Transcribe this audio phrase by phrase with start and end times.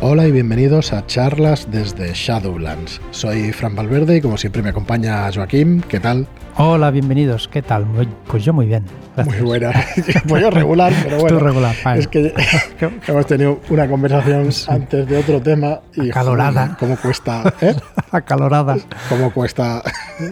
[0.00, 3.00] Hola y bienvenidos a charlas desde Shadowlands.
[3.10, 5.84] Soy Fran Valverde y como siempre me acompaña Joaquín.
[5.88, 6.28] ¿Qué tal?
[6.56, 7.48] Hola, bienvenidos.
[7.48, 7.84] ¿Qué tal?
[8.28, 8.84] Pues yo muy bien.
[9.24, 9.72] Muy buena.
[10.26, 11.40] Voy a regular, pero bueno.
[11.40, 12.32] regular, Es que
[13.08, 16.76] hemos tenido una conversación antes de otro tema y acalorada.
[16.78, 17.52] ¿Cómo cuesta?
[17.60, 17.74] ¿eh?
[18.12, 18.76] acalorada.
[19.08, 19.82] ¿Cómo cuesta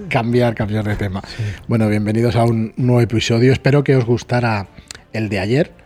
[0.08, 1.22] cambiar, cambiar de tema?
[1.66, 3.52] Bueno, bienvenidos a un nuevo episodio.
[3.52, 4.68] Espero que os gustara
[5.12, 5.85] el de ayer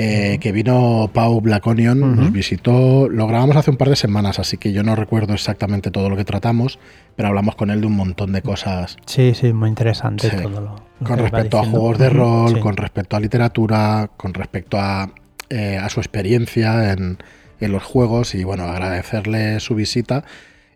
[0.00, 4.56] eh, que vino Pau Blaconion, nos visitó, lo grabamos hace un par de semanas, así
[4.56, 6.78] que yo no recuerdo exactamente todo lo que tratamos,
[7.16, 8.96] pero hablamos con él de un montón de cosas.
[9.06, 13.20] Sí, sí, muy interesante todo lo, Con respecto a juegos de rol, con respecto a
[13.20, 15.10] literatura, con respecto a,
[15.50, 17.18] eh, su experiencia en,
[17.58, 20.22] en los juegos y bueno, agradecerle su visita.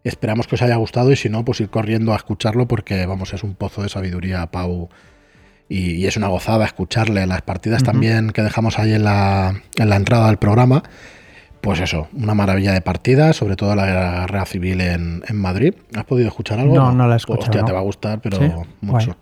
[0.02, 3.32] Esperamos que os haya gustado y si no, pues ir corriendo a escucharlo porque vamos,
[3.32, 4.88] es un pozo de sabiduría, Pau
[5.72, 7.26] y, es una gozada escucharle.
[7.26, 10.82] Las partidas también que dejamos ahí en la, en la entrada del programa,
[11.60, 15.74] pues eso, una maravilla de partidas, sobre todo la guerra civil en, en Madrid.
[15.96, 16.74] ¿Has podido escuchar algo?
[16.74, 17.44] No, no la he escuchado.
[17.44, 19.16] hostia, te va a gustar, pero mucho.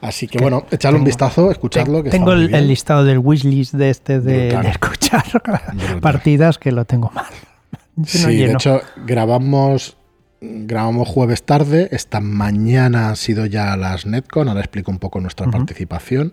[0.00, 2.02] Así que bueno, echarle un vistazo, escucharlo.
[2.02, 5.24] tengo el, listado del wishlist de este de, escuchar
[6.00, 7.26] partidas que lo tengo mal.
[8.04, 9.96] sí, de hecho, grabamos
[10.42, 15.46] grabamos jueves tarde, esta mañana han sido ya las Netcon, ahora explico un poco nuestra
[15.50, 16.32] participación.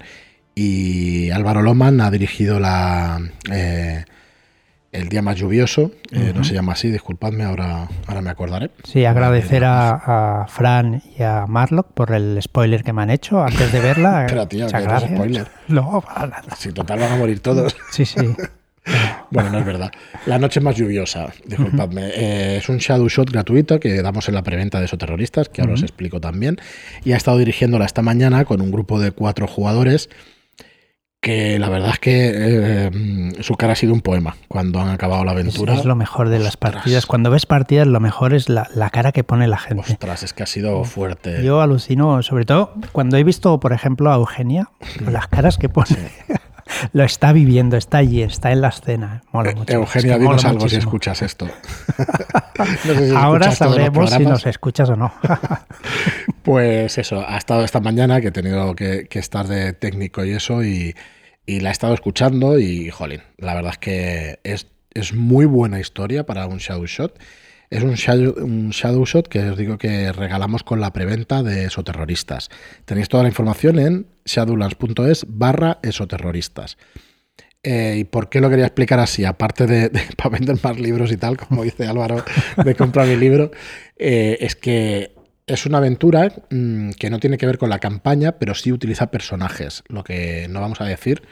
[0.56, 3.22] Y Álvaro Loman ha dirigido la
[3.52, 4.04] eh,
[4.92, 8.72] el día más lluvioso, eh, no se llama así, disculpadme, ahora, ahora me acordaré.
[8.84, 13.72] Sí, agradecer a, Fran y a Marlock por el spoiler que me han hecho antes
[13.72, 14.26] de verla.
[14.30, 15.48] Pero tío, que spoiler.
[15.68, 16.56] No, para nada.
[16.58, 17.76] Si total van a morir todos.
[17.92, 18.18] Sí, sí.
[19.32, 19.92] Bueno, no es verdad.
[20.26, 22.10] La noche más lluviosa, disculpadme.
[22.10, 25.62] Eh, es un shadow shot gratuito que damos en la preventa de esos terroristas, que
[25.62, 26.58] ahora os explico también.
[27.04, 30.10] Y ha estado dirigiéndola esta mañana con un grupo de cuatro jugadores
[31.22, 32.92] que la verdad es que eh,
[33.42, 35.74] su cara ha sido un poema cuando han acabado la aventura.
[35.74, 37.06] Es, lo mejor de las partidas.
[37.06, 39.84] Cuando ves partidas, lo mejor es la, cara que pone la gente.
[39.92, 41.44] Ostras, es que ha sido fuerte.
[41.44, 44.70] Yo alucino, sobre todo cuando he visto, por ejemplo, a Eugenia,
[45.06, 45.98] las caras que pone.
[46.94, 49.24] lo está viviendo, está allí, está en la escena.
[49.32, 49.74] Mola eh, mucho.
[49.74, 51.48] Eugenia, dinos algo si escuchas esto.
[53.16, 55.14] Ahora sabremos si nos escuchas o no.
[56.44, 60.64] pues eso, ha estado esta mañana que he tenido que, estar de técnico y eso,
[60.64, 60.96] y,
[61.48, 66.26] la he estado escuchando y, jolín, la verdad es que es, es muy buena historia
[66.26, 67.20] para un shadow shot.
[67.70, 71.66] Es un shadow, un shadow, Shot que os digo que regalamos con la preventa de
[71.66, 72.50] esoterroristas.
[72.86, 76.78] Tenéis toda la información en shadowlands.es barra esoterroristas.
[77.62, 79.26] Eh, ¿Y por qué lo quería explicar así?
[79.26, 82.24] Aparte de, para vender más libros y tal, como dice Álvaro,
[82.64, 83.52] de comprar mi libro,
[83.98, 85.14] eh, es que
[85.46, 89.12] es una aventura mm, que no tiene que ver con la campaña, pero sí utiliza
[89.12, 89.84] personajes.
[89.88, 91.24] Lo que no vamos a decir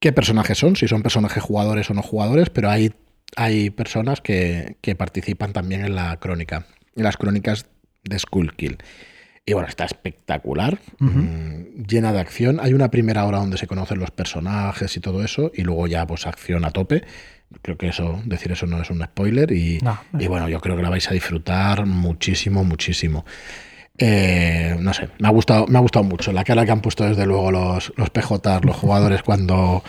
[0.00, 2.92] qué personajes son, si son personajes jugadores o no jugadores, pero hay
[3.36, 7.66] hay personas que, participan también en la crónica, en las crónicas
[8.04, 8.78] de Skullkill.
[9.46, 12.60] Y bueno, está espectacular, mm, llena de acción.
[12.62, 16.06] Hay una primera hora donde se conocen los personajes y todo eso, y luego ya
[16.06, 17.04] pues acción a tope.
[17.60, 19.52] Creo que eso, decir eso no es un spoiler.
[19.52, 19.80] Y,
[20.28, 23.26] bueno, yo creo que la vais a disfrutar muchísimo, muchísimo.
[23.98, 26.32] Eh, no sé, me ha gustado, me ha gustado mucho.
[26.32, 29.84] La cara que han puesto desde luego los, los PJ, los jugadores, cuando,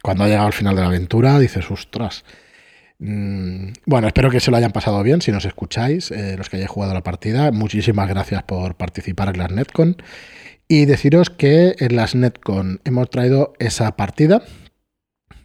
[0.00, 2.24] cuando ha llegado al final de la aventura, dices, ostras.
[3.04, 6.56] Mm, bueno, espero que se lo hayan pasado bien si nos escucháis, eh, los que
[6.56, 7.50] hayáis jugado la partida.
[7.50, 9.96] Muchísimas gracias por participar en las Netcon.
[10.68, 14.42] Y deciros que en las Netcon hemos traído esa partida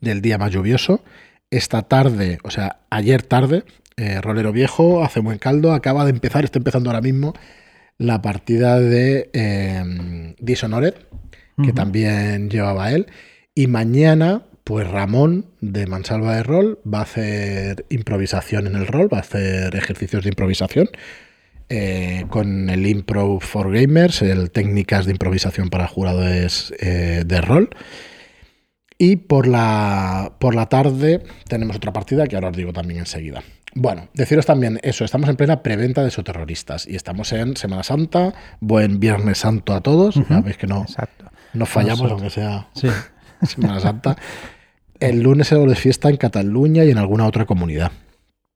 [0.02, 1.04] del día más lluvioso.
[1.50, 3.64] Esta tarde, o sea, ayer tarde,
[3.96, 7.34] eh, Rolero Viejo, hace buen caldo, acaba de empezar, está empezando ahora mismo
[7.98, 10.94] la partida de eh, Dishonored,
[11.64, 13.08] que también llevaba él.
[13.56, 19.08] Y mañana pues Ramón de Mansalva de Rol va a hacer improvisación en el rol,
[19.12, 20.90] va a hacer ejercicios de improvisación
[21.70, 27.70] eh, con el Impro for Gamers, el técnicas de improvisación para jugadores eh, de rol.
[28.98, 33.44] Y por la, por la tarde tenemos otra partida que ahora os digo también enseguida.
[33.74, 38.34] Bueno, deciros también eso, estamos en plena preventa de terroristas y estamos en Semana Santa,
[38.60, 40.86] buen Viernes Santo a todos, ya veis que no,
[41.54, 42.68] no fallamos aunque sea
[43.44, 44.18] Semana Santa.
[45.00, 47.92] El lunes es de fiesta en Cataluña y en alguna otra comunidad.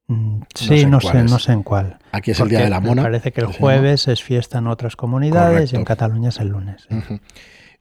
[0.07, 1.99] Mm, sí, no sé, no sé, en cuál.
[2.11, 3.03] Aquí es el día de la mona.
[3.03, 6.87] parece que el jueves es fiesta en otras comunidades y en Cataluña es el lunes.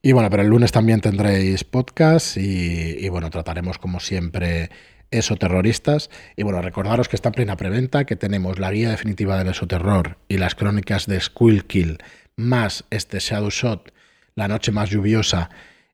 [0.02, 4.70] Y bueno, pero el lunes también tendréis podcast y, y, bueno, trataremos como siempre
[5.10, 6.08] esoterroristas.
[6.36, 10.16] Y bueno, recordaros que está en plena preventa, que tenemos la guía definitiva del esoterror
[10.28, 11.20] y las crónicas de
[11.66, 11.98] Kill
[12.36, 13.92] más este Shadow Shot,
[14.34, 15.50] la noche más lluviosa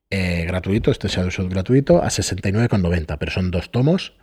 [0.09, 4.13] eh, gratuito, este Shadow Shot gratuito, a 69,90, pero son dos tomos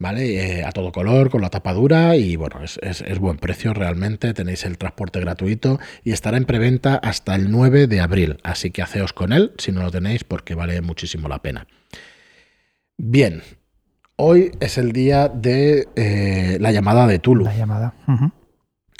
[0.00, 0.60] ¿vale?
[0.60, 3.72] Eh, a todo color, con la tapa dura y bueno, es, es, es, buen precio
[3.74, 8.70] realmente, tenéis el transporte gratuito y estará en preventa hasta el 9 de abril, así
[8.70, 11.66] que haceos con él si no lo tenéis porque vale muchísimo la pena.
[12.96, 13.42] Bien,
[14.16, 17.44] hoy es el día de eh, la llamada de Tulu.
[17.44, 17.94] La llamada.
[18.08, 18.32] Uh -huh.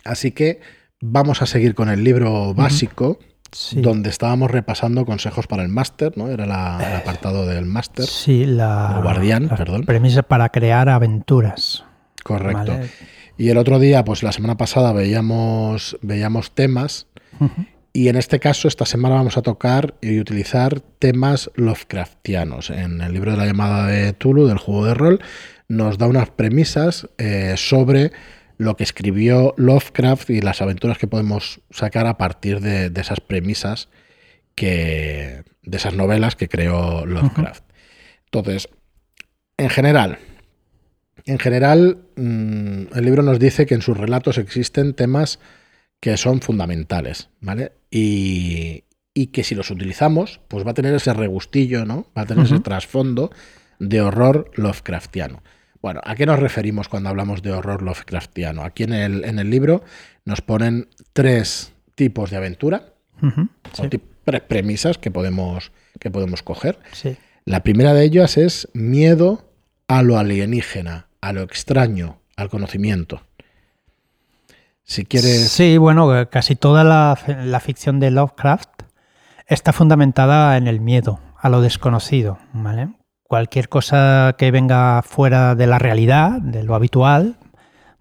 [0.04, 0.60] Así que
[1.00, 3.18] vamos a seguir con el libro básico.
[3.20, 3.29] Uh -huh.
[3.52, 3.80] Sí.
[3.80, 6.28] donde estábamos repasando consejos para el máster, ¿no?
[6.28, 8.06] Era la, el apartado del máster.
[8.06, 9.84] Sí, la, el guardián, la perdón.
[9.84, 11.84] Premisa para crear aventuras.
[12.22, 12.72] Correcto.
[12.72, 12.90] Vale.
[13.36, 17.06] Y el otro día, pues la semana pasada veíamos, veíamos temas
[17.40, 17.66] uh -huh.
[17.92, 22.70] y en este caso, esta semana vamos a tocar y utilizar temas Lovecraftianos.
[22.70, 25.20] En el libro de la llamada de Tulu, del juego de rol,
[25.68, 28.12] nos da unas premisas eh, sobre
[28.60, 33.18] lo que escribió Lovecraft y las aventuras que podemos sacar a partir de, de esas
[33.20, 33.88] premisas
[34.54, 35.44] que.
[35.62, 37.64] de esas novelas que creó Lovecraft.
[37.64, 38.24] Uh -huh.
[38.26, 38.68] Entonces,
[39.56, 40.18] en general,
[41.24, 45.38] en general, mmm, el libro nos dice que en sus relatos existen temas
[45.98, 47.72] que son fundamentales, ¿vale?
[47.90, 48.84] Y,
[49.14, 52.04] y, que si los utilizamos, pues va a tener ese regustillo, ¿no?
[52.16, 52.54] Va a tener uh -huh.
[52.56, 53.30] ese trasfondo
[53.78, 55.42] de horror Lovecraftiano.
[55.82, 58.62] Bueno, ¿a qué nos referimos cuando hablamos de horror Lovecraftiano?
[58.62, 59.82] Aquí en el, en el libro
[60.24, 62.92] nos ponen tres tipos de aventura,
[63.22, 64.00] uh -huh, sí.
[64.24, 66.78] tres premisas que podemos, que podemos coger.
[66.92, 67.16] Sí.
[67.46, 69.50] La primera de ellas es miedo
[69.88, 73.22] a lo alienígena, a lo extraño, al conocimiento.
[74.84, 75.48] Si quieres.
[75.48, 78.82] Sí, bueno, casi toda la, la ficción de Lovecraft
[79.46, 82.88] está fundamentada en el miedo a lo desconocido, ¿vale?
[83.30, 87.36] Cualquier cosa que venga fuera de la realidad, de lo habitual,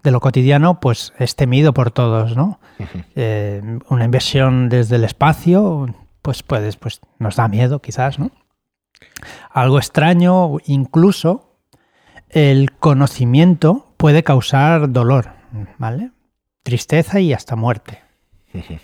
[0.02, 2.60] de lo cotidiano, pues es temido por todos, ¿no?
[2.80, 3.06] Uh -huh.
[3.16, 5.86] eh, una inversión desde el espacio,
[6.24, 8.32] pues puedes, pues nos da miedo quizás, ¿no?
[9.52, 11.60] Algo extraño, incluso
[12.30, 15.34] el conocimiento puede causar dolor,
[15.78, 16.10] ¿vale?
[16.64, 18.02] Tristeza y hasta muerte.
[18.52, 18.80] Uh -huh.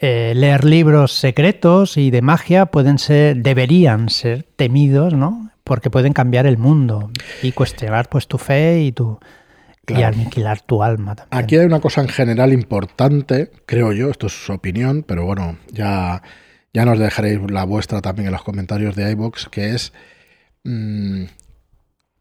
[0.00, 5.50] Eh, leer libros secretos y de magia pueden ser, deberían ser temidos, ¿no?
[5.62, 7.10] Porque pueden cambiar el mundo
[7.42, 9.18] y cuestionar pues tu fe y tu
[9.86, 10.00] claro.
[10.00, 11.42] y aniquilar tu alma también.
[11.42, 15.56] Aquí hay una cosa en general importante, creo yo, esto es su opinión, pero bueno,
[15.70, 16.22] ya,
[16.74, 19.92] ya nos dejaréis la vuestra también en los comentarios de iBox, que es
[20.64, 21.24] mmm,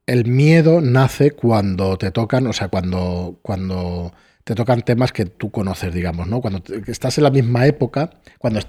[0.05, 5.51] el miedo nace cuando te tocan, o sea, cuando, cuando te tocan temas que tú
[5.51, 6.41] conoces, digamos, ¿no?
[6.41, 8.59] Cuando estás en la misma época, cuando...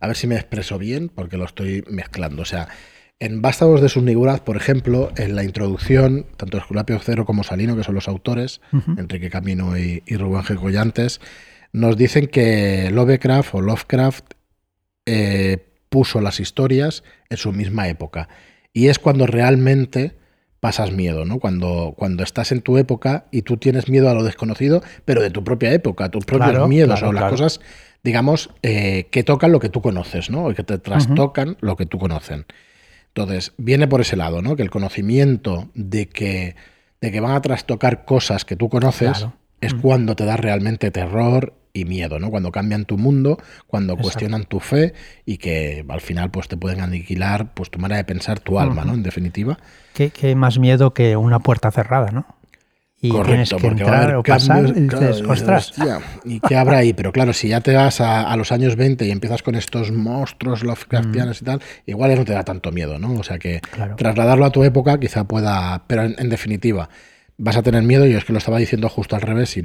[0.00, 2.42] A ver si me expreso bien, porque lo estoy mezclando.
[2.42, 2.68] O sea,
[3.18, 7.82] en Vástagos de Subniguraz, por ejemplo, en la introducción, tanto Esculapio Cero como Salino, que
[7.82, 9.00] son los autores, uh -huh.
[9.00, 10.54] Enrique Camino y, y Rubén G.
[10.54, 11.20] Collantes,
[11.72, 14.24] nos dicen que Lovecraft o Lovecraft
[15.04, 18.28] eh, puso las historias en su misma época.
[18.72, 20.16] Y es cuando realmente
[20.60, 21.38] pasas miedo, ¿no?
[21.38, 25.30] Cuando, cuando estás en tu época y tú tienes miedo a lo desconocido, pero de
[25.30, 27.36] tu propia época, tus propios claro, miedos claro, o las claro.
[27.36, 27.60] cosas,
[28.02, 30.46] digamos, eh, que tocan lo que tú conoces, ¿no?
[30.46, 31.58] O que te trastocan uh -huh.
[31.60, 32.44] lo que tú conoces.
[33.08, 34.56] Entonces, viene por ese lado, ¿no?
[34.56, 36.56] Que el conocimiento de que,
[37.00, 39.26] de que van a trastocar cosas que tú conoces
[39.60, 39.80] es -huh.
[39.80, 42.30] cuando te da realmente terror y miedo, ¿no?
[42.30, 44.02] Cuando cambian tu mundo, cuando Exacto.
[44.02, 44.94] cuestionan tu fe
[45.24, 48.82] y que al final pues te pueden aniquilar pues tu manera de pensar, tu alma,
[48.82, 48.88] uh -huh.
[48.88, 48.94] ¿no?
[48.94, 49.58] En definitiva.
[49.94, 52.26] ¿Qué, ¿Qué, más miedo que una puerta cerrada, ¿no?
[53.00, 55.70] Y Correcto, tienes que entrar o pasar cambios, y dices, claro, ostras.
[55.70, 56.92] Hostia, ¿Y qué habrá ahí?
[56.94, 59.92] Pero claro, si ya te vas a, a, los años 20 y empiezas con estos
[59.92, 61.44] monstruos Lovecraftianos mm.
[61.44, 63.12] y tal, igual ya no te da tanto miedo, ¿no?
[63.14, 63.94] O sea que claro.
[63.94, 65.84] trasladarlo a tu época quizá pueda...
[65.86, 66.88] Pero en, en definitiva,
[67.38, 69.62] vas a tener miedo, y es que lo estaba diciendo justo al revés, y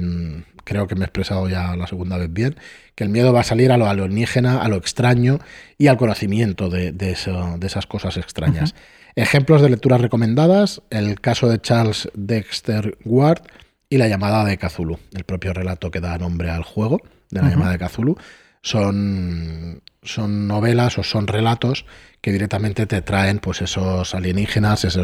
[0.64, 2.56] creo que me he expresado ya la segunda vez bien,
[2.94, 5.40] que el miedo va a salir a lo alienígena, a lo extraño
[5.76, 8.72] y al conocimiento de, de, eso, de esas cosas extrañas.
[8.72, 9.22] Uh -huh.
[9.22, 13.42] Ejemplos de lecturas recomendadas, el caso de Charles Dexter Ward
[13.88, 17.00] y la llamada de Cthulhu, el propio relato que da nombre al juego
[17.30, 17.50] de la uh -huh.
[17.50, 18.16] llamada de Cthulhu,
[18.62, 21.84] son, son novelas o son relatos
[22.20, 25.02] que directamente te traen pues esos alienígenas, ese,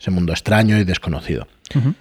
[0.00, 1.46] ese mundo extraño y desconocido.
[1.74, 1.94] Uh -huh.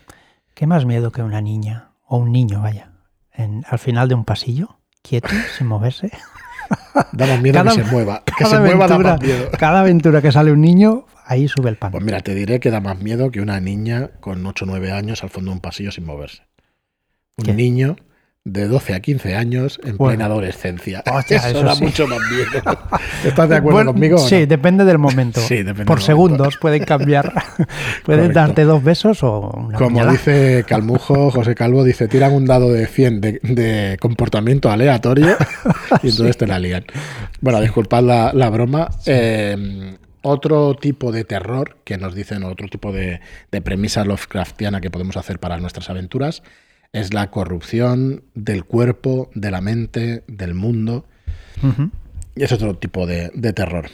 [0.61, 2.91] ¿Qué más miedo que una niña o un niño, vaya,
[3.33, 6.11] en, al final de un pasillo, quieto, sin moverse?
[7.13, 8.23] Da más miedo cada, que se mueva.
[8.37, 9.49] Que se mueva da más miedo.
[9.57, 11.91] Cada aventura que sale un niño, ahí sube el pan.
[11.91, 14.91] Pues mira, te diré que da más miedo que una niña con 8 o 9
[14.91, 16.43] años al fondo de un pasillo sin moverse.
[17.37, 17.53] Un ¿Qué?
[17.55, 17.95] niño
[18.43, 20.11] de 12 a 15 años en bueno.
[20.13, 21.03] plena adolescencia.
[21.11, 21.83] Hostia, eso, eso da sí.
[21.83, 22.63] mucho más miedo.
[23.23, 24.17] ¿Estás de acuerdo bueno, conmigo?
[24.17, 24.45] Sí, no?
[24.47, 25.39] depende del momento.
[25.47, 26.59] Sí, depende Por segundos momento.
[26.59, 27.31] pueden cambiar.
[28.03, 30.11] pueden darte dos besos o una Como puñalada.
[30.13, 35.37] dice Calmujo, José Calvo, dice, tiran un dado de 100 de, de comportamiento aleatorio
[36.01, 36.39] y entonces sí.
[36.39, 36.85] te la lían.
[37.41, 38.89] Bueno, disculpad la, la broma.
[39.05, 43.21] Eh, Otro tipo de terror que nos dicen, otro tipo de,
[43.51, 46.43] de premisa Lovecraftiana que podemos hacer para nuestras aventuras,
[46.93, 51.05] es la corrupción del cuerpo, de la mente, del mundo.
[52.35, 53.89] Y es otro tipo de, terror.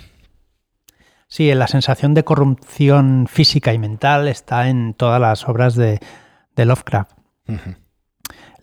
[1.28, 6.00] Sí, la sensación de corrupción física y mental está en todas las obras de,
[6.56, 7.12] Lovecraft.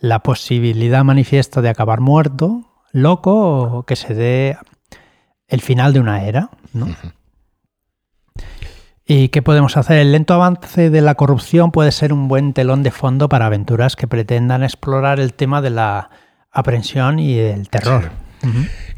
[0.01, 4.59] La posibilidad manifiesta de acabar muerto, loco, o que se dé
[5.49, 6.51] el final de una era.
[6.73, 6.89] ¿no?
[9.07, 9.99] ¿Y qué podemos hacer?
[9.99, 13.97] El lento avance de la corrupción puede ser un buen telón de fondo para aventuras
[13.97, 16.09] que pretendan explorar el tema de la
[16.51, 18.11] aprensión y el terror.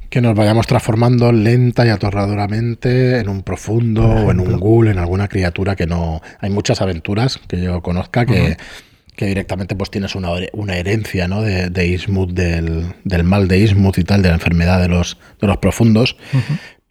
[0.08, 4.98] Que nos vayamos transformando lenta y atorradoramente en un profundo o en un ghoul, en
[4.98, 6.20] alguna criatura que no...
[6.38, 8.56] Hay muchas aventuras que yo conozca que,
[9.16, 11.42] directamente pues tienes una, una herencia ¿no?
[11.42, 15.18] de, de Ismuth, del, del, mal de Ismuth y tal, de la enfermedad de los,
[15.40, 16.16] de los profundos.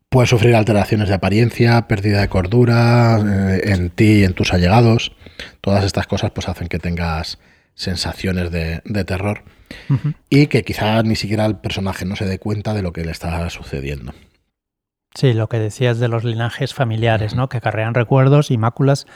[0.09, 5.15] Puedes sufrir alteraciones de apariencia, pérdida de cordura eh, en ti y en tus allegados.
[5.61, 7.37] Todas estas cosas pues hacen que tengas
[7.75, 9.43] sensaciones de, terror
[10.29, 13.11] y que quizá ni siquiera el personaje no se dé cuenta de lo que le
[13.11, 14.13] está sucediendo.
[15.13, 17.49] Sí, lo que decías de los linajes familiares, ¿no?
[17.49, 19.07] Que carrean recuerdos y máculas.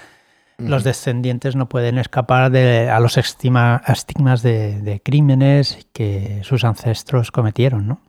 [0.58, 7.31] Los descendientes no pueden escapar de, a los estigmas de, de, crímenes que sus ancestros
[7.31, 8.01] cometieron, ¿no?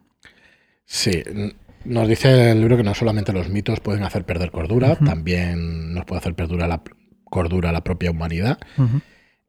[0.85, 1.23] Sí,
[1.85, 6.05] nos dice el libro que no solamente los mitos pueden hacer perder cordura, también nos
[6.05, 6.83] puede hacer perder la
[7.25, 8.59] cordura la propia humanidad.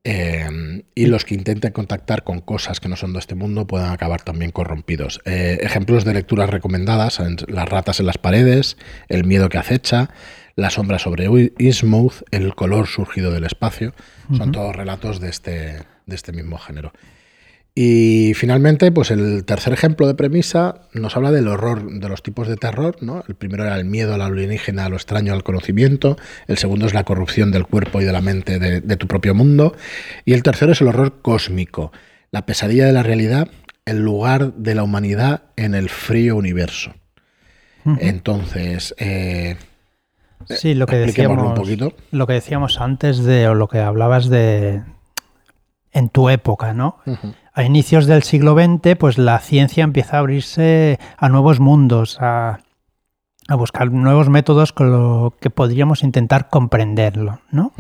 [0.04, 3.92] Eh, y los que intenten contactar con cosas que no son de este mundo pueden
[3.92, 5.22] acabar también corrompidos.
[5.26, 8.78] Eh, ejemplos de lecturas recomendadas: las ratas en las paredes,
[9.10, 10.10] el miedo que acecha,
[10.56, 11.28] la sombra sobre
[11.60, 13.94] Ismouth, el color surgido del espacio.
[14.36, 16.94] Son todos relatos de este, de este mismo género.
[17.74, 22.50] Y finalmente, pues el tercer ejemplo de premisa nos habla del horror, de los tipos
[22.50, 23.24] de terror, ¿no?
[23.28, 26.18] El primero era el miedo a la alienígena, a lo extraño, al conocimiento.
[26.48, 29.74] El segundo es la corrupción del cuerpo y de la mente de, tu propio mundo.
[30.26, 31.94] Y el tercero es el horror cósmico,
[32.30, 33.48] la pesadilla de la realidad,
[33.86, 36.94] el lugar de la humanidad en el frío universo.
[38.00, 39.56] Entonces, eh,
[40.50, 41.94] sí, lo que decíamos, un poquito.
[42.12, 44.84] Lo que decíamos antes de, o lo que hablabas de
[45.94, 46.98] en tu época, ¿no?
[47.54, 52.60] A inicios del siglo XX, pues la ciencia empieza a abrirse a nuevos mundos, a,
[53.50, 57.74] buscar nuevos métodos con los que podríamos intentar comprenderlo, ¿no?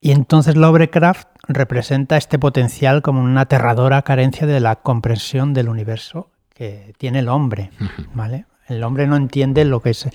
[0.00, 6.30] Y entonces Lovecraft representa este potencial como una aterradora carencia de la comprensión del universo
[6.52, 7.70] que tiene el hombre,
[8.12, 8.44] ¿vale?
[8.68, 10.08] El hombre no entiende lo que es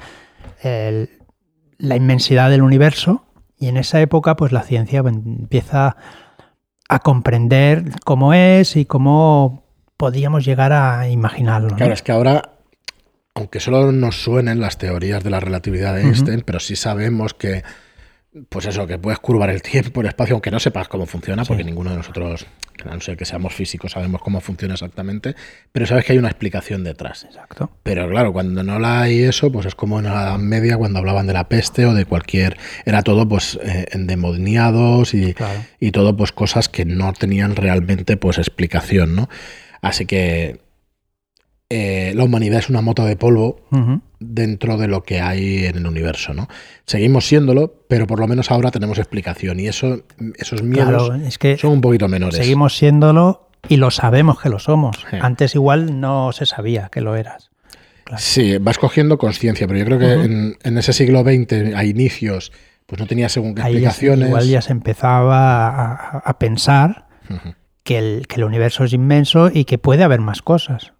[0.61, 3.25] la inmensidad del universo
[3.57, 5.95] y en esa época pues la ciencia empieza a
[6.99, 9.63] comprender cómo es y cómo
[9.97, 11.75] podríamos llegar a imaginarlo.
[11.75, 12.53] Claro, es que ahora,
[13.35, 17.63] aunque solo nos suenen las teorías de la relatividad de Einstein, pero sí sabemos que
[18.47, 21.63] pues eso, que puedes curvar el tiempo, el espacio, aunque no sepas cómo funciona, porque
[21.63, 22.45] ninguno de nosotros,
[22.85, 25.35] a no ser que seamos físicos, sabemos cómo funciona exactamente,
[25.71, 27.25] pero sabes que hay una explicación detrás.
[27.25, 27.69] Exacto.
[27.83, 30.99] Pero claro, cuando no la hay eso, pues es como en la Edad Media cuando
[30.99, 35.35] hablaban de la peste o de cualquier, era todo pues eh, endemoniados y,
[35.79, 39.29] y todo pues cosas que no tenían realmente pues explicación, ¿no?
[39.81, 40.60] Así que
[41.73, 43.61] eh, la humanidad es una mota de polvo
[44.19, 46.49] dentro de lo que hay en el universo, ¿no?
[46.85, 50.03] Seguimos siéndolo, pero por lo menos ahora tenemos explicación y eso,
[50.35, 51.13] esos miedos
[51.57, 52.35] son un poquito menores.
[52.35, 54.97] Seguimos siéndolo y lo sabemos que lo somos.
[55.21, 57.51] Antes igual no se sabía que lo eras.
[58.17, 62.51] Sí, vas cogiendo conciencia, pero yo creo que en, ese siglo XX, a inicios,
[62.85, 64.27] pues no tenía según qué explicaciones.
[64.27, 67.07] igual ya se empezaba a, pensar
[67.83, 70.91] que el universo es inmenso y que puede haber más cosas.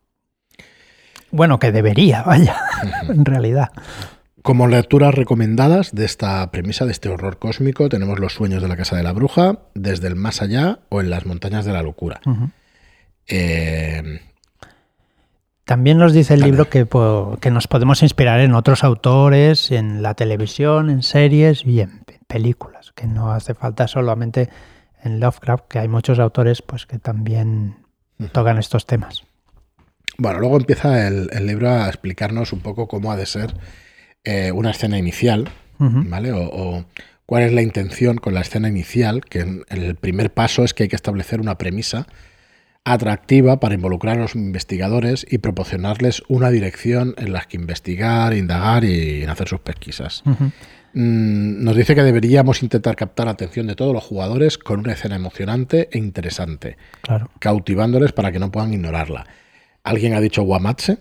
[1.31, 2.57] Bueno, que debería, vaya,
[3.07, 3.69] en realidad.
[4.41, 8.75] Como lecturas recomendadas de esta premisa, de este horror cósmico, tenemos Los sueños de la
[8.75, 12.21] casa de la bruja, Desde el más allá o En las montañas de la locura.
[13.27, 14.19] Eh,
[15.65, 16.87] También nos dice el libro que,
[17.39, 22.91] que, nos podemos inspirar en otros autores, en la televisión, en series y en películas,
[22.93, 24.49] que no hace falta solamente
[25.03, 27.75] en Lovecraft, que hay muchos autores pues, que también
[28.31, 29.23] tocan estos temas.
[30.17, 33.53] Bueno, luego empieza el, libro a explicarnos un poco cómo ha de ser
[34.23, 35.49] eh, una escena inicial,
[35.79, 36.31] ¿vale?
[36.31, 36.85] O,
[37.25, 40.89] cuál es la intención con la escena inicial, que el primer paso es que hay
[40.89, 42.07] que establecer una premisa
[42.83, 48.83] atractiva para involucrar a los investigadores y proporcionarles una dirección en la que investigar, indagar
[48.83, 50.23] y hacer sus pesquisas.
[50.93, 54.93] Mm, nos dice que deberíamos intentar captar la atención de todos los jugadores con una
[54.93, 56.77] escena emocionante e interesante,
[57.39, 59.25] cautivándoles para que no puedan ignorarla.
[59.83, 60.97] ¿Alguien ha dicho Guamatse?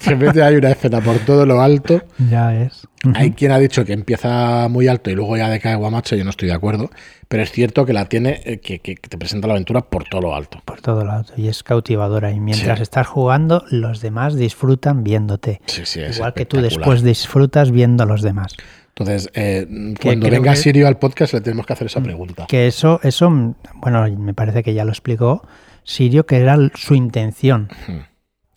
[0.00, 2.02] Siempre hay una escena por todo lo alto.
[2.30, 2.86] Ya es.
[3.14, 6.30] Hay quien ha dicho que empieza muy alto y luego ya decae guamacho, yo no
[6.30, 6.90] estoy de acuerdo,
[7.28, 10.20] pero es cierto que la tiene, eh, que, que te presenta la aventura por todo
[10.22, 10.60] lo alto.
[10.64, 11.32] Por todo lo alto.
[11.36, 12.32] Y es cautivadora.
[12.32, 12.82] Y mientras Sí.
[12.82, 15.60] estás jugando, los demás disfrutan viéndote.
[15.66, 18.56] Sí, sí, es Igual que tú después disfrutas viendo a los demás.
[18.88, 22.46] Entonces, eh, cuando venga que- Sirio al podcast le tenemos que hacer esa pregunta.
[22.48, 25.46] Que eso, eso, mm, bueno, me parece que ya lo explicó
[25.84, 27.68] Sirio, que era su intención.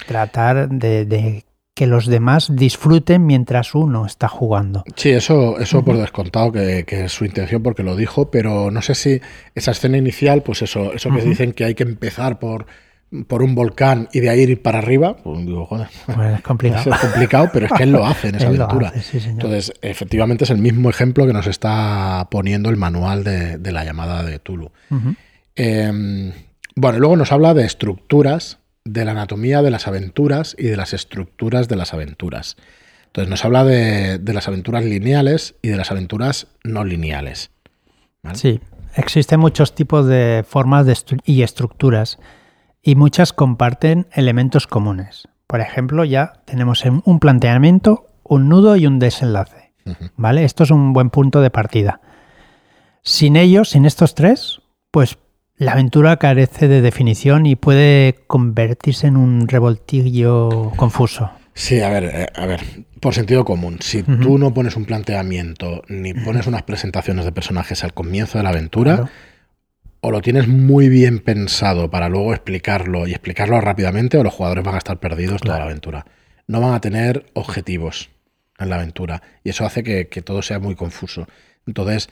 [0.07, 4.83] Tratar de, de que los demás disfruten mientras uno está jugando.
[4.95, 8.81] Sí, eso, eso por descontado que, que es su intención porque lo dijo, pero no
[8.81, 9.21] sé si
[9.55, 12.67] esa escena inicial, pues eso, eso que dicen que hay que empezar por,
[13.27, 16.41] por un volcán y de ahí ir para arriba, pues digo, joder, Pues es es
[16.41, 16.91] complicado.
[17.01, 18.89] complicado, pero es que él lo hace en esa aventura.
[18.89, 19.35] hace, sí, señor.
[19.45, 23.83] Entonces, efectivamente es el mismo ejemplo que nos está poniendo el manual de, de la
[23.83, 24.69] llamada de Tulu.
[25.55, 26.33] Eh,
[26.75, 30.75] bueno, y luego nos habla de estructuras, de la anatomía de las aventuras y de
[30.77, 32.57] las estructuras de las aventuras.
[33.07, 37.51] Entonces nos habla de, de las aventuras lineales y de las aventuras no lineales.
[38.23, 38.37] ¿vale?
[38.37, 38.59] Sí,
[38.95, 42.17] existen muchos tipos de formas de estru- y estructuras
[42.81, 45.27] y muchas comparten elementos comunes.
[45.47, 49.73] Por ejemplo, ya tenemos en- un planteamiento, un nudo y un desenlace.
[50.15, 50.43] ¿Vale?
[50.45, 51.99] Esto es un buen punto de partida.
[53.01, 54.61] Sin ellos, sin estos tres,
[54.91, 55.17] pues
[55.57, 61.31] la aventura carece de definición y puede convertirse en un revoltillo confuso.
[61.53, 62.61] Sí, a ver, eh, a ver,
[62.99, 67.83] por sentido común, si tú no pones un planteamiento ni pones unas presentaciones de personajes
[67.83, 69.09] al comienzo de la aventura, Claro.
[70.01, 74.63] o lo tienes muy bien pensado para luego explicarlo y explicarlo rápidamente, o los jugadores
[74.63, 76.05] van a estar perdidos toda la aventura.
[76.47, 78.09] No van a tener objetivos
[78.57, 81.27] en la aventura y eso hace que, que todo sea muy confuso.
[81.67, 82.09] Entonces,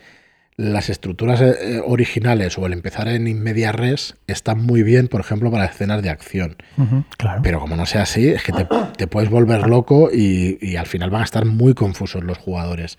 [0.56, 5.08] las estructuras eh, eh, originales o el empezar en in media res están muy bien,
[5.08, 6.56] por ejemplo, para escenas de acción.
[7.16, 7.40] Claro.
[7.42, 8.66] Pero como no sea así, es que te,
[8.96, 12.98] te puedes volver loco y, y al final van a estar muy confusos los jugadores.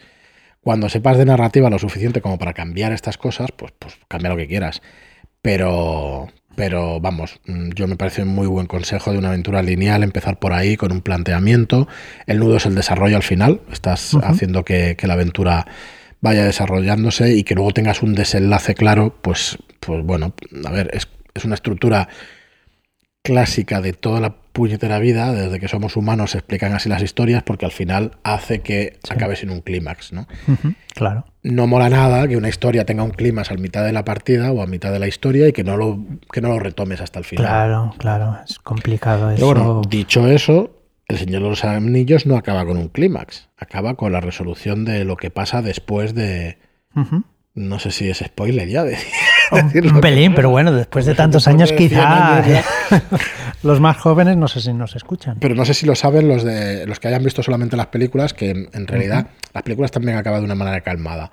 [0.62, 4.38] Cuando sepas de narrativa lo suficiente como para cambiar estas cosas, pues, pues cambia lo
[4.38, 4.82] que quieras.
[5.42, 10.04] Pero, pero vamos, mm, yo me parece un muy buen consejo de una aventura lineal
[10.04, 11.88] empezar por ahí con un planteamiento.
[12.28, 13.62] El nudo es el desarrollo al final.
[13.72, 15.68] Estás haciendo que, que la aventura
[16.24, 20.34] vaya desarrollándose y que luego tengas un desenlace claro, pues, pues bueno,
[20.66, 22.08] a ver, es, es una estructura
[23.22, 27.42] clásica de toda la puñetera vida, desde que somos humanos se explican así las historias,
[27.44, 29.14] porque al final hace que Sí.
[29.14, 30.28] acabe sin un clímax, ¿no?
[30.94, 31.26] Claro.
[31.42, 34.62] No mola nada que una historia tenga un clímax a mitad de la partida o
[34.62, 36.00] a mitad de la historia y que no lo,
[36.32, 37.46] que no lo retomes hasta el final.
[37.46, 38.38] Claro, claro.
[38.48, 39.48] Es complicado eso.
[39.54, 40.83] Pero bueno, dicho eso,
[41.14, 45.06] El Señor de los Anillos no acaba con un clímax, acaba con la resolución de
[45.06, 46.58] lo que pasa después de...
[47.56, 48.84] No sé si es spoiler ya.
[48.84, 48.98] de-
[49.52, 52.66] Un, que- pelín, pero bueno, después de tantos Después años de 100 quizá años
[53.64, 55.38] los más jóvenes no sé si nos escuchan.
[55.40, 58.34] Pero no sé si lo saben los de los que hayan visto solamente las películas,
[58.34, 61.32] que en, en realidad las películas también acaban de una manera calmada.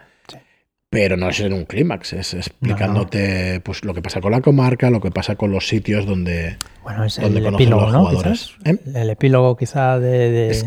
[0.91, 4.91] Pero no es en un clímax, es explicándote pues lo que pasa con la comarca,
[4.91, 6.57] lo que pasa con los sitios donde.
[6.83, 7.99] Bueno, es ¿Dónde el epílogo, los ¿no?
[8.07, 8.51] jugadores?
[8.65, 8.77] ¿Eh?
[8.95, 10.31] El epílogo quizá de...
[10.31, 10.67] de- Es-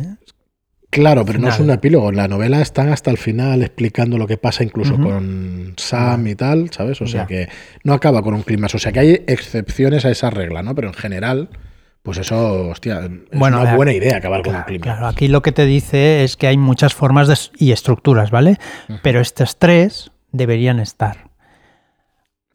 [0.90, 2.10] Claro, pero no es un epílogo.
[2.12, 6.36] En la novela están hasta el final explicando lo que pasa incluso con Sam y
[6.36, 7.02] tal, ¿sabes?
[7.02, 7.26] O sea Ya.
[7.28, 7.50] que
[7.84, 8.76] no acaba con un clímax.
[8.76, 10.76] O sea que hay excepciones a esa regla, ¿no?
[10.76, 11.50] Pero en general,
[12.04, 14.84] pues eso, hostia, es Bueno, una buena idea acabar con un Claro, clímax.
[14.92, 18.58] claro, aquí lo que te dice es que hay muchas formas de- y estructuras, ¿vale?
[19.02, 21.30] Pero estas tres deberían estar.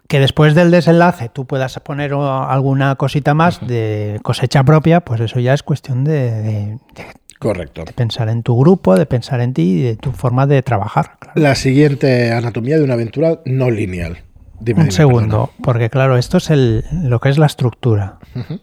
[0.09, 5.39] Que después del desenlace tú puedas poner alguna cosita más de cosecha propia, pues eso
[5.41, 7.07] ya es cuestión de, de- de
[7.39, 7.85] Correcto.
[7.95, 11.19] pensar en tu grupo, de pensar en ti y de tu forma de trabajar.
[11.21, 11.41] claro.
[11.41, 14.19] La siguiente anatomía de una aventura no lineal.
[14.61, 18.19] Dime, Un dime, segundo, porque claro, esto es el, lo que es la estructura,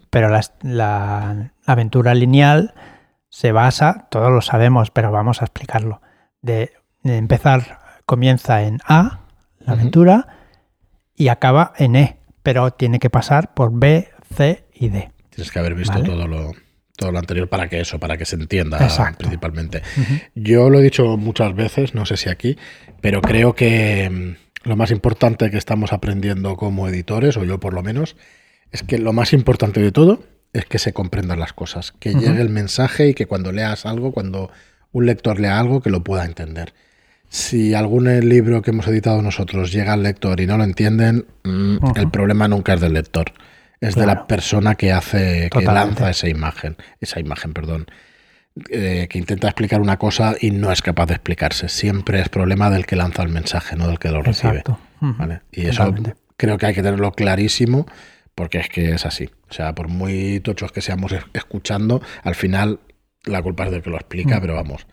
[0.09, 2.73] pero la, la aventura lineal
[3.29, 6.01] se basa, todos lo sabemos, pero vamos a explicarlo,
[6.41, 6.73] de,
[7.03, 9.21] de empezar, comienza en A,
[9.59, 10.27] la aventura,
[11.15, 15.11] y acaba en E, pero tiene que pasar por B, C y D.
[15.29, 16.05] Tienes que haber visto Vale.
[16.05, 16.51] todo lo
[16.95, 19.17] todo lo anterior para que eso, para que se entienda Exacto.
[19.19, 19.81] principalmente.
[20.33, 22.57] Yo lo he dicho muchas veces, no sé si aquí,
[23.01, 27.73] pero creo que mm, lo más importante que estamos aprendiendo como editores, o yo por
[27.73, 28.15] lo menos,
[28.71, 32.41] es que lo más importante de todo es que se comprendan las cosas, que llegue
[32.41, 34.49] el mensaje y que cuando leas algo, cuando
[34.93, 36.73] un lector lea algo, que lo pueda entender.
[37.35, 41.77] Si algún libro que hemos editado nosotros llega al lector y no lo entienden, mm,
[41.97, 43.33] el problema nunca es del lector,
[43.81, 47.87] es de la persona que hace, que lanza esa imagen, esa imagen, perdón
[48.69, 51.67] eh, que intenta explicar una cosa y no es capaz de explicarse.
[51.67, 54.59] Siempre es problema del que lanza el mensaje, no del que lo recibe.
[54.59, 54.79] Exacto.
[55.01, 55.13] Ujú.
[55.17, 55.41] ¿vale?
[55.51, 56.15] Y eso Totalmente.
[56.37, 57.85] creo que hay que tenerlo clarísimo
[58.33, 59.29] porque es que es así.
[59.49, 62.79] O sea, por muy tochos que seamos escuchando, al final
[63.25, 64.41] la culpa es del que lo explica, mm.
[64.41, 64.87] pero vamos.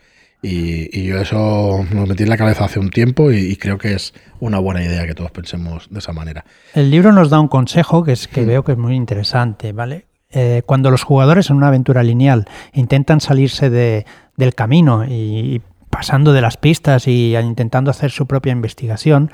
[0.45, 4.13] Y, yo eso me metí en la cabeza hace un tiempo y, creo que es
[4.41, 6.45] una buena idea que todos pensemos de esa manera.
[6.75, 8.47] El libro nos da un consejo que es que mm.
[8.47, 10.07] veo que es muy interesante, ¿vale?
[10.31, 14.05] Eh, cuando los jugadores en una aventura lineal intentan salirse de,
[14.37, 19.31] del camino y, pasando de las pistas y intentando hacer su propia investigación,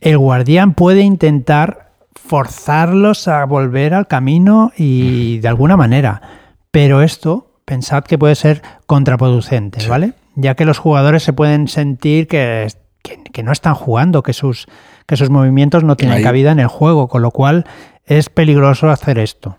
[0.00, 6.22] el guardián puede intentar forzarlos a volver al camino y de alguna manera.
[6.70, 10.12] Pero esto, pensad que puede ser contraproducente, ¿vale?
[10.34, 12.68] Ya que los jugadores se pueden sentir que,
[13.02, 14.66] que, no están jugando, que sus,
[15.06, 17.64] que sus movimientos no tienen cabida en el juego, con lo cual
[18.04, 19.58] es peligroso hacer esto.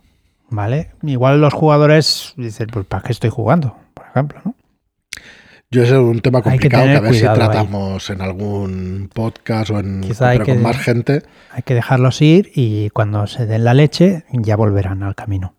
[0.49, 0.91] ¿Vale?
[1.01, 3.75] Igual los jugadores dicen, pues ¿para qué estoy jugando?
[3.93, 4.55] Por ejemplo, ¿no?
[5.71, 10.03] Yo es un tema complicado que, a ver si tratamos en algún podcast o en
[10.45, 11.23] con más gente.
[11.51, 15.55] Hay que dejarlos ir y cuando se den la leche ya volverán al camino.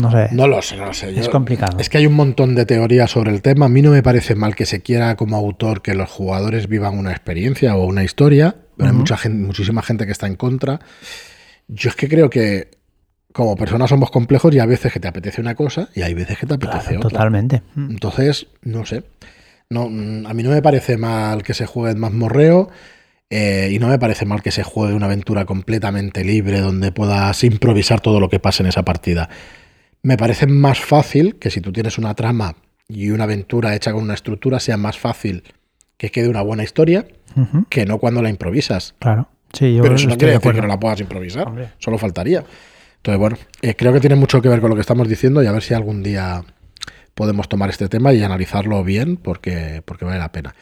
[0.00, 0.28] No sé.
[0.32, 1.18] No lo sé, no lo sé.
[1.18, 1.78] Es complicado.
[1.78, 3.66] Es que hay un montón de teorías sobre el tema.
[3.66, 6.98] A mí no me parece mal que se quiera como autor que los jugadores vivan
[6.98, 10.80] una experiencia o una historia, pero hay mucha gente, muchísima gente que está en contra.
[11.68, 12.70] Yo es que creo que
[13.32, 16.38] como personas somos complejos y a veces que te apetece una cosa y hay veces
[16.38, 17.10] que te apetece otra.
[17.10, 17.62] Totalmente.
[17.74, 17.90] Mm.
[17.90, 19.04] Entonces, no sé.
[19.68, 22.70] No, mm, a mí no me parece mal que se juegue en mazmorreo
[23.28, 27.44] eh, y no me parece mal que se juegue una aventura completamente libre donde puedas
[27.44, 29.28] improvisar todo lo que pase en esa partida.
[30.02, 32.56] Me parece más fácil que si tú tienes una trama
[32.88, 35.44] y una aventura hecha con una estructura sea más fácil
[35.96, 37.06] que quede una buena historia
[37.68, 38.94] que no cuando la improvisas.
[38.98, 39.28] Claro.
[39.52, 41.74] Sí, yo Pero eso no quiere decir que no la puedas improvisar.
[41.78, 42.44] Solo faltaría.
[42.96, 45.46] Entonces, bueno, eh, creo que tiene mucho que ver con lo que estamos diciendo y
[45.46, 46.44] a ver si algún día
[47.14, 50.54] podemos tomar este tema y analizarlo bien porque, porque vale la pena.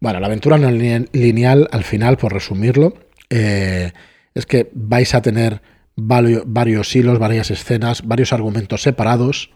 [0.00, 2.94] Bueno, la aventura no lineal, al final, por resumirlo,
[3.28, 3.92] eh,
[4.34, 5.60] es que vais a tener
[6.02, 9.50] varios, hilos, varias escenas, varios argumentos separados,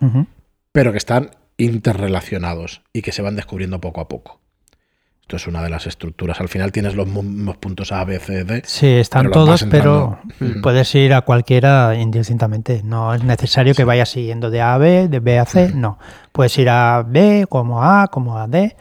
[0.72, 4.40] pero que están interrelacionados y que se van descubriendo poco a poco.
[5.24, 6.38] Esto es una de las estructuras.
[6.42, 7.08] Al final tienes los,
[7.56, 8.62] puntos A, B, C, D.
[8.66, 10.18] Sí, están todos, pero
[10.62, 12.82] puedes ir a cualquiera indistintamente.
[12.84, 15.98] No es necesario que vayas siguiendo de A a B, de B a C, no.
[16.30, 18.76] Puedes ir a B como A, como a D,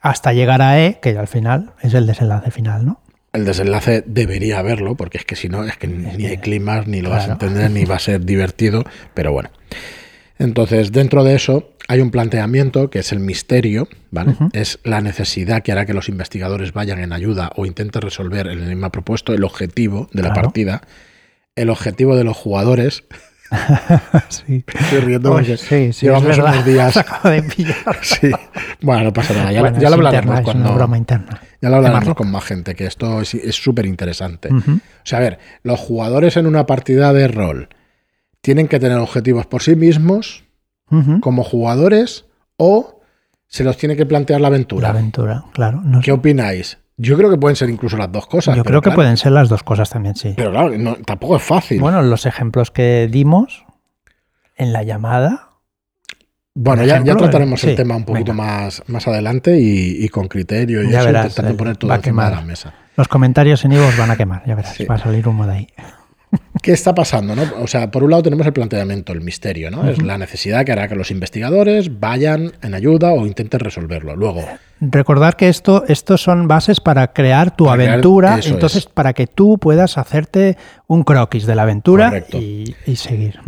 [0.00, 3.00] hasta llegar a E, que al final es el desenlace final, ¿no?
[3.32, 7.02] El desenlace debería haberlo, porque es que si no, es que ni hay climas, ni
[7.02, 9.50] lo vas a entender, ni va a ser divertido, pero bueno.
[10.38, 14.36] Entonces, dentro de eso hay un planteamiento que es el misterio, ¿vale?
[14.52, 18.62] Es la necesidad que hará que los investigadores vayan en ayuda o intenten resolver el
[18.62, 20.82] enigma propuesto, el objetivo de la partida.
[21.56, 23.04] El objetivo de los jugadores.
[24.28, 24.64] sí.
[24.66, 26.94] Estoy riendo porque sí, sí, llevamos unos días.
[27.24, 27.76] de pillar.
[28.02, 28.30] sí.
[28.80, 29.52] Bueno, no pasa nada.
[29.52, 30.74] Ya, lo hablaremos cuando.
[30.74, 31.40] broma interna.
[31.60, 34.48] Ya lo hablaremos con más gente, que esto es súper interesante.
[34.52, 37.68] O sea, a ver, los jugadores en una partida de rol
[38.40, 40.44] tienen que tener objetivos por sí mismos
[41.20, 43.00] como jugadores o
[43.46, 44.88] se los tiene que plantear la aventura.
[44.88, 45.82] La aventura, claro.
[46.02, 46.78] ¿Qué opináis?
[47.00, 48.56] Yo creo que pueden ser incluso las dos cosas.
[48.56, 50.34] Yo creo que pueden ser las dos cosas también, sí.
[50.36, 50.72] Pero claro,
[51.06, 51.80] tampoco es fácil.
[51.80, 53.64] Bueno, los ejemplos que dimos
[54.56, 55.50] en la llamada.
[56.54, 60.98] Bueno, ya, trataremos el tema un poquito más, más adelante y, con criterio y ya
[60.98, 62.74] eso, verás, poner todo encima de la mesa.
[62.96, 65.68] Los comentarios en Ivo van a quemar, ya verás, va a salir humo de ahí.
[66.62, 67.34] ¿Qué está pasando?
[67.34, 67.42] No?
[67.62, 69.88] O sea, por un lado tenemos el planteamiento, el misterio, ¿no?
[69.88, 74.16] Es la necesidad que hará que los investigadores vayan en ayuda o intenten resolverlo.
[74.16, 74.44] Luego.
[74.80, 79.98] Recordar que esto, estos son bases para crear tu aventura, entonces para que tú puedas
[79.98, 83.40] hacerte un croquis de la aventura y, seguir.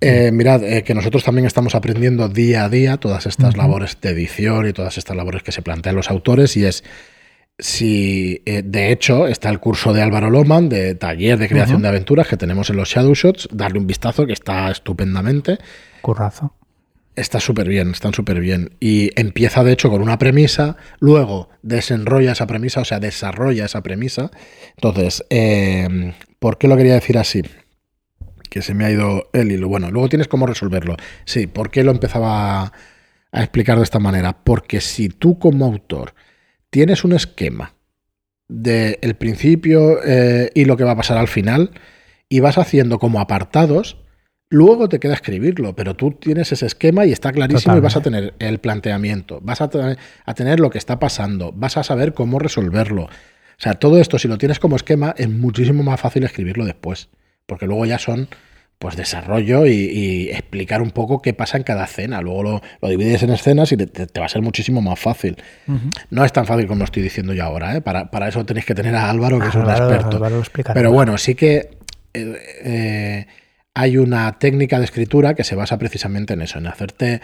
[0.00, 4.10] Eh, mirad, eh, que nosotros también estamos aprendiendo día a día todas estas labores de
[4.10, 6.84] edición y todas estas labores que se plantean los autores y es
[7.60, 11.88] si eh, de hecho está el curso de Álvaro Loman de taller de creación de
[11.88, 15.58] aventuras que tenemos en los Shadow Shots, darle un vistazo que está estupendamente.
[16.02, 16.54] Currazo.
[17.16, 18.76] Está súper bien, están súper bien.
[18.80, 23.82] Y empieza de hecho con una premisa, luego desenrolla esa premisa, o sea, desarrolla esa
[23.82, 24.30] premisa.
[24.76, 27.42] Entonces, em, ¿por qué lo quería decir así?
[28.48, 29.68] Que se me ha ido el hilo.
[29.68, 30.96] Bueno, luego tienes cómo resolverlo.
[31.24, 32.72] Sí, ¿por qué lo empezaba
[33.32, 34.38] a explicar de esta manera?
[34.44, 36.14] Porque si tú como autor
[36.70, 37.74] tienes un esquema
[38.48, 41.70] del el principio eh, y lo que va a pasar al final
[42.28, 43.96] y vas haciendo como apartados,
[44.48, 48.02] luego te queda escribirlo, pero tú tienes ese esquema y está clarísimo y vas a
[48.02, 49.70] tener el planteamiento, vas a,
[50.24, 53.04] a tener lo que está pasando, vas a saber cómo resolverlo.
[53.04, 57.10] O sea, todo esto, si lo tienes como esquema, es muchísimo más fácil escribirlo después,
[57.46, 58.28] porque luego ya son
[58.80, 62.22] pues desarrollo y, explicar un poco qué pasa en cada escena.
[62.22, 65.36] Luego lo, divides en escenas y te, va a ser muchísimo más fácil.
[66.08, 67.76] No es tan fácil como lo estoy diciendo yo ahora.
[67.76, 67.82] ¿eh?
[67.82, 70.18] Para, eso tenéis que tener a Álvaro, que es un experto.
[70.72, 71.76] Pero bueno, sí que
[72.14, 73.26] eh,
[73.74, 77.20] hay una técnica de escritura que se basa precisamente en eso, en hacerte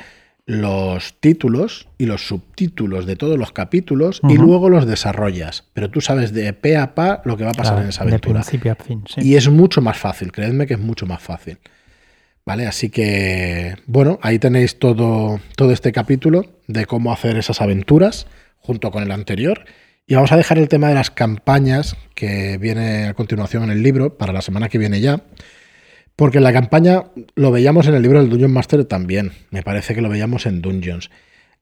[0.47, 5.65] los títulos y los subtítulos de todos los capítulos y luego los desarrollas.
[5.75, 8.43] Pero tú sabes de pe a pa lo que va a pasar en esa aventura.
[9.17, 11.59] Y es mucho más fácil, creedme que es mucho más fácil.
[12.45, 12.69] ¿Vale?
[12.69, 18.29] Así que, bueno, ahí tenéis todo, todo este capítulo de cómo hacer esas aventuras
[18.61, 19.65] junto con el anterior.
[20.07, 23.83] Y vamos a dejar el tema de las campañas que viene a continuación en el
[23.83, 25.23] libro para la semana que viene ya.
[26.17, 29.33] Porque la campaña lo veíamos en el libro del Dungeon Master también.
[29.51, 31.11] Me parece que lo veíamos en Dungeons.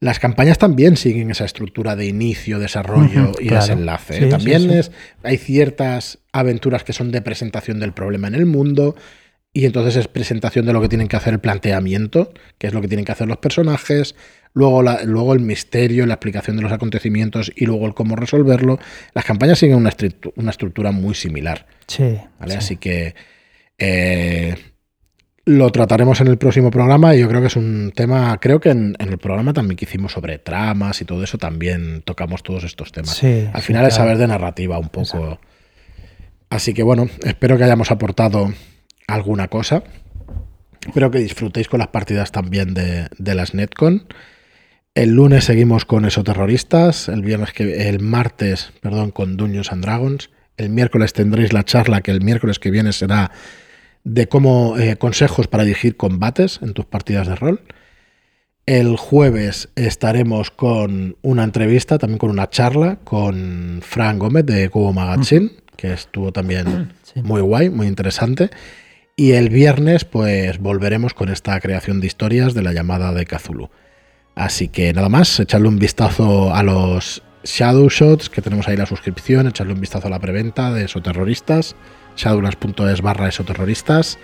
[0.01, 4.27] Las campañas también siguen esa estructura de inicio, desarrollo y desenlace.
[4.27, 8.95] también Es, hay ciertas aventuras que son de presentación del problema en el mundo.
[9.53, 12.81] Y entonces es presentación de lo que tienen que hacer el planteamiento, que es lo
[12.81, 14.17] que tienen que hacer los personajes,
[14.53, 18.81] luego, luego el misterio, la explicación de los acontecimientos y luego el cómo resolverlo.
[19.15, 19.91] Las campañas siguen una,
[20.35, 21.67] una estructura muy similar.
[21.87, 22.19] Sí.
[22.41, 23.15] Así que
[23.79, 24.55] eh,
[25.47, 28.71] lo trataremos en el próximo programa y yo creo que es un tema, creo que
[28.71, 32.93] en, el programa también que hicimos sobre tramas y todo eso también tocamos todos estos
[32.93, 33.23] temas.
[33.23, 35.39] Al final es saber de narrativa un poco.
[36.49, 38.53] Así que bueno, espero que hayamos aportado
[39.07, 39.83] alguna cosa.
[40.87, 44.07] Espero que disfrutéis con las partidas también de, de las Netcon.
[44.95, 50.31] El lunes seguimos con Esoterroristas, el viernes que el martes, perdón, con Dungeons and Dragons.
[50.57, 53.33] El miércoles tendréis la charla que el miércoles que viene será
[54.05, 57.63] de cómo eh, consejos para dirigir combates en tus partidas de rol.
[58.67, 64.93] El jueves estaremos con una entrevista, también con una charla con Fran Gómez de Cubo
[64.93, 68.51] Magazine, que estuvo también muy guay, muy interesante.
[69.17, 73.71] Y el viernes, pues volveremos con esta creación de historias de la llamada de Cthulhu.
[74.35, 78.87] Así que nada más, echarle un vistazo a los Shadow Shots, que tenemos ahí la
[78.87, 81.77] suscripción, echarle un vistazo a la preventa de Esoterroristas
[82.17, 84.19] shadowlands.es barra esoterroristas.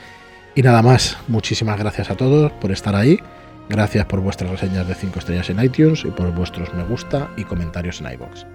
[0.54, 3.18] Y nada más, muchísimas gracias a todos por estar ahí.
[3.68, 7.44] Gracias por vuestras reseñas de 5 estrellas en iTunes y por vuestros me gusta y
[7.44, 8.46] comentarios en iBox.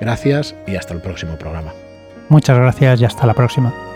[0.00, 1.72] Gracias y hasta el próximo programa.
[2.28, 3.93] Muchas gracias y hasta la próxima.